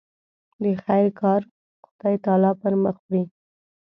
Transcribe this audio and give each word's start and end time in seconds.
د 0.63 0.65
خیر 0.83 1.07
کار 1.19 1.41
خدای 1.87 2.15
تعالی 2.23 2.51
پر 2.61 2.73
مخ 2.83 2.95
وړي. 3.07 3.23